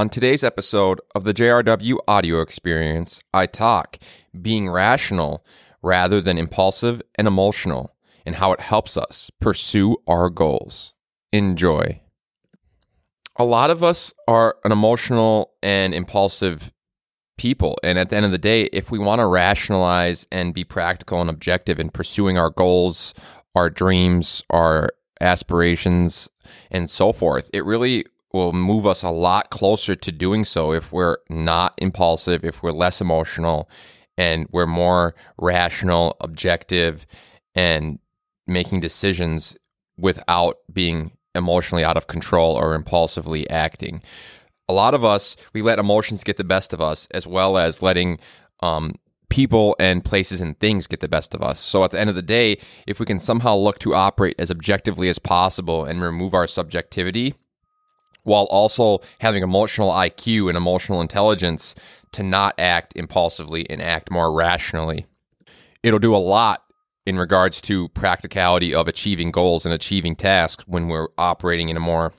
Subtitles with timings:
[0.00, 3.98] On today's episode of the JRW audio experience, I talk
[4.40, 5.44] being rational
[5.82, 7.94] rather than impulsive and emotional
[8.24, 10.94] and how it helps us pursue our goals.
[11.34, 12.00] Enjoy.
[13.36, 16.72] A lot of us are an emotional and impulsive
[17.36, 17.76] people.
[17.84, 21.20] And at the end of the day, if we want to rationalize and be practical
[21.20, 23.12] and objective in pursuing our goals,
[23.54, 26.30] our dreams, our aspirations,
[26.70, 30.92] and so forth, it really will move us a lot closer to doing so if
[30.92, 33.68] we're not impulsive, if we're less emotional,
[34.16, 37.06] and we're more rational, objective,
[37.54, 37.98] and
[38.46, 39.56] making decisions
[39.96, 44.02] without being emotionally out of control or impulsively acting.
[44.68, 47.82] A lot of us, we let emotions get the best of us, as well as
[47.82, 48.18] letting
[48.60, 48.94] um,
[49.30, 51.58] people and places and things get the best of us.
[51.58, 54.50] So at the end of the day, if we can somehow look to operate as
[54.50, 57.34] objectively as possible and remove our subjectivity,
[58.22, 61.74] while also having emotional IQ and emotional intelligence
[62.12, 65.06] to not act impulsively and act more rationally.
[65.82, 66.62] It'll do a lot
[67.06, 71.80] in regards to practicality of achieving goals and achieving tasks when we're operating in a
[71.80, 72.12] more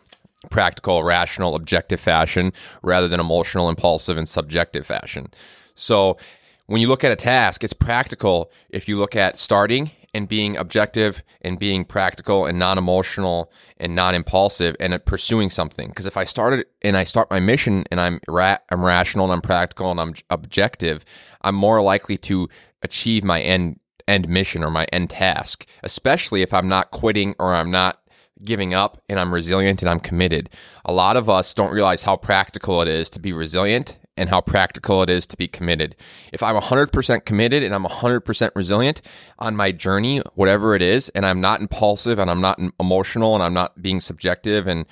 [0.50, 5.30] practical, rational, objective fashion rather than emotional, impulsive, and subjective fashion.
[5.76, 6.18] So,
[6.66, 10.58] when you look at a task, it's practical if you look at starting and being
[10.58, 15.90] objective and being practical and non emotional and non impulsive and pursuing something.
[15.90, 19.34] Because if I started and I start my mission and I'm ra- I'm rational and
[19.34, 21.06] I'm practical and I'm objective,
[21.42, 22.50] I'm more likely to
[22.81, 25.68] achieve my end end mission or my end task.
[25.84, 28.00] Especially if I'm not quitting or I'm not
[28.44, 30.50] giving up and I'm resilient and I'm committed.
[30.86, 34.42] A lot of us don't realize how practical it is to be resilient and how
[34.42, 35.95] practical it is to be committed.
[36.34, 39.02] If I'm 100% committed and I'm 100% resilient
[39.40, 43.44] on my journey, whatever it is, and I'm not impulsive and I'm not emotional and
[43.44, 44.86] I'm not being subjective and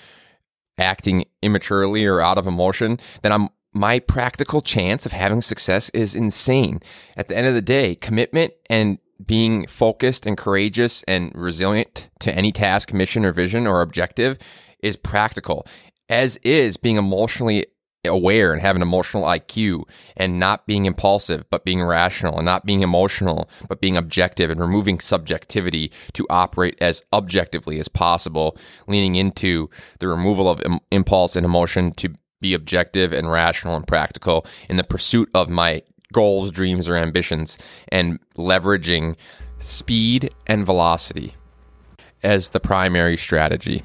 [0.77, 6.15] acting immaturely or out of emotion, then I'm my practical chance of having success is
[6.15, 6.81] insane.
[7.15, 12.33] At the end of the day, commitment and being focused and courageous and resilient to
[12.33, 14.37] any task, mission, or vision or objective
[14.81, 15.67] is practical,
[16.07, 17.67] as is being emotionally
[18.09, 19.83] aware and have an emotional IQ
[20.17, 24.59] and not being impulsive, but being rational and not being emotional, but being objective and
[24.59, 31.35] removing subjectivity to operate as objectively as possible, leaning into the removal of Im- impulse
[31.35, 35.81] and emotion to be objective and rational and practical in the pursuit of my
[36.13, 37.57] goals, dreams, or ambitions
[37.89, 39.15] and leveraging
[39.59, 41.35] speed and velocity
[42.23, 43.83] as the primary strategy.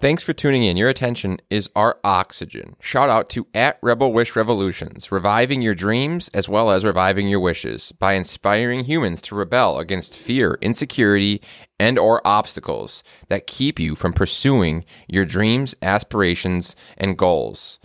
[0.00, 0.78] Thanks for tuning in.
[0.78, 2.74] Your attention is our oxygen.
[2.80, 7.40] Shout out to at Rebel Wish Revolutions, reviving your dreams as well as reviving your
[7.40, 11.42] wishes by inspiring humans to rebel against fear, insecurity,
[11.78, 17.78] and or obstacles that keep you from pursuing your dreams, aspirations, and goals.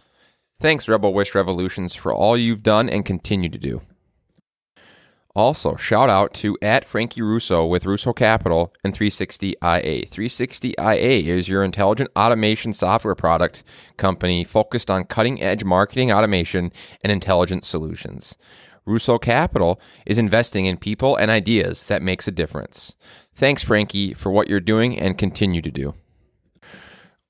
[0.61, 3.81] Thanks Rebel Wish Revolutions for all you've done and continue to do.
[5.35, 10.09] Also, shout out to at Frankie Russo with Russo Capital and 360IA.
[10.09, 13.61] 360IA is your intelligent automation software product
[13.97, 16.71] company focused on cutting edge marketing automation
[17.03, 18.37] and intelligent solutions.
[18.85, 22.95] Russo Capital is investing in people and ideas that makes a difference.
[23.35, 25.95] Thanks, Frankie, for what you're doing and continue to do.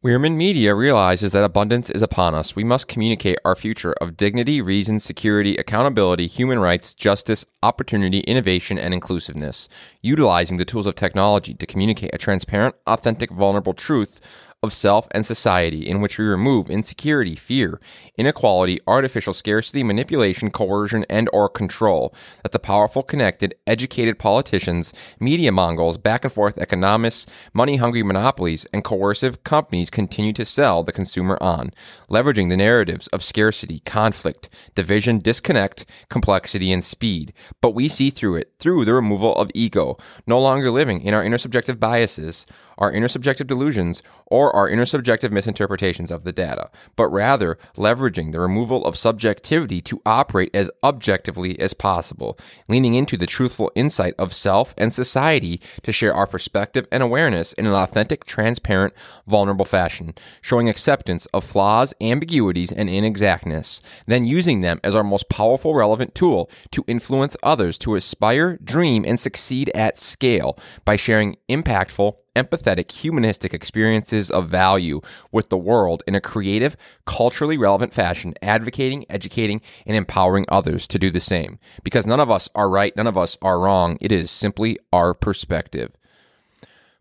[0.05, 2.55] Wierman Media realizes that abundance is upon us.
[2.55, 8.77] We must communicate our future of dignity, reason, security, accountability, human rights, justice, opportunity, innovation,
[8.77, 9.67] and inclusiveness,
[10.03, 14.21] utilizing the tools of technology to communicate a transparent, authentic, vulnerable truth
[14.63, 17.79] of self and society in which we remove insecurity, fear,
[18.17, 25.51] inequality, artificial scarcity, manipulation, coercion, and or control that the powerful, connected, educated politicians, media
[25.51, 31.37] mongols, back and forth economists, money-hungry monopolies, and coercive companies continue to sell the consumer
[31.41, 31.71] on,
[32.09, 37.33] leveraging the narratives of scarcity, conflict, division, disconnect, complexity, and speed.
[37.61, 41.23] But we see through it through the removal of ego, no longer living in our
[41.23, 42.45] intersubjective biases,
[42.77, 48.85] our intersubjective delusions, or our intersubjective misinterpretations of the data, but rather leveraging the removal
[48.85, 52.37] of subjectivity to operate as objectively as possible,
[52.67, 57.53] leaning into the truthful insight of self and society to share our perspective and awareness
[57.53, 58.93] in an authentic, transparent,
[59.27, 65.29] vulnerable fashion, showing acceptance of flaws, ambiguities, and inexactness, then using them as our most
[65.29, 71.37] powerful, relevant tool to influence others to aspire, dream, and succeed at scale by sharing
[71.49, 75.01] impactful, empathetic, humanistic experiences of value
[75.31, 80.99] with the world in a creative, culturally relevant fashion, advocating, educating, and empowering others to
[80.99, 81.59] do the same.
[81.83, 83.97] Because none of us are right, none of us are wrong.
[84.01, 85.91] It is simply our perspective.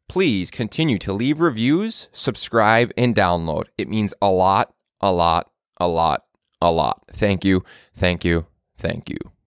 [0.08, 3.64] Please continue to leave reviews, subscribe, and download.
[3.78, 6.24] It means a lot, a lot, a lot,
[6.60, 7.04] a lot.
[7.10, 7.64] Thank you,
[7.94, 8.46] thank you,
[8.76, 9.33] thank you.